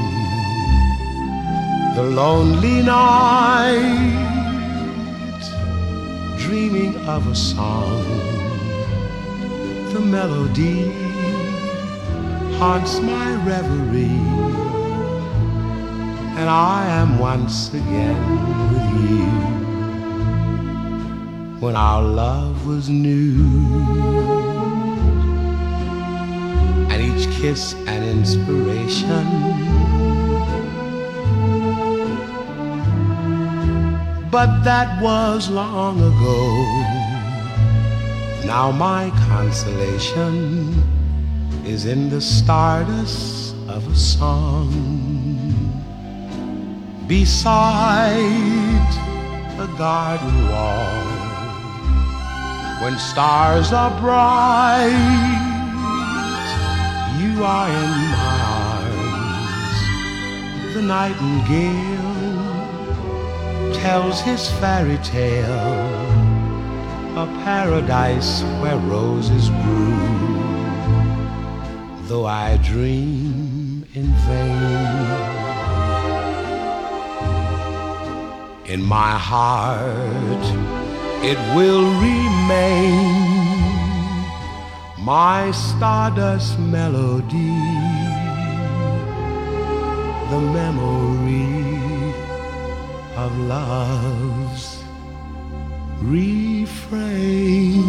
the 1.97 2.03
lonely 2.03 2.83
night 2.83 4.38
dreaming 6.49 6.97
of 7.07 7.27
a 7.29 7.35
song. 7.35 8.03
The 9.93 10.01
melody 10.01 10.91
haunts 12.57 13.01
my 13.01 13.35
reverie 13.45 14.23
and 16.39 16.49
I 16.49 16.87
am 16.87 17.19
once 17.19 17.69
again 17.75 18.19
with 18.73 19.11
you. 19.11 19.29
When 21.61 21.77
our 21.77 22.03
love 22.03 22.67
was 22.67 22.89
new, 22.89 23.45
and 26.91 26.99
each 27.03 27.29
kiss 27.43 27.75
an 27.87 28.03
inspiration. 28.05 29.78
But 34.31 34.63
that 34.65 35.03
was 35.03 35.49
long 35.49 35.99
ago. 36.01 36.39
Now 38.45 38.71
my 38.71 39.11
consolation 39.27 40.83
is 41.65 41.87
in 41.87 42.11
the 42.11 42.21
stardust 42.21 43.55
of 43.69 43.87
a 43.87 43.95
song 43.95 44.69
beside 47.07 48.19
a 49.59 49.67
garden 49.79 50.49
wall 50.51 51.05
when 52.83 52.99
stars 52.99 53.73
are 53.73 53.91
bright 54.01 54.93
you 57.19 57.45
are 57.45 57.69
in 57.69 57.91
my 58.13 58.41
arms 58.77 59.79
the 60.75 60.83
nightingale 60.83 62.08
tells 63.83 64.21
his 64.21 64.51
fairy 64.61 64.99
tale 64.99 66.29
a 67.17 67.27
paradise 67.45 68.43
where 68.61 68.77
roses 68.77 69.49
grew. 69.49 69.99
Though 72.09 72.27
I 72.27 72.57
dream 72.59 73.87
in 73.95 74.07
vain. 74.27 75.39
In 78.67 78.83
my 78.83 79.13
heart 79.31 80.45
it 81.31 81.39
will 81.57 81.87
remain 82.09 83.29
my 85.05 85.51
stardust 85.53 86.59
melody 86.59 87.59
the 90.31 90.41
memory 90.59 91.58
of 93.28 93.32
love's 93.52 94.84
refrain 96.02 97.84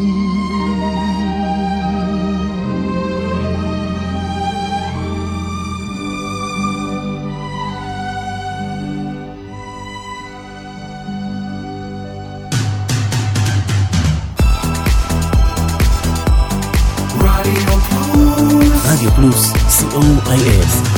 רדיו 18.84 19.10
פלוס, 19.10 19.52
co.il 19.52 20.97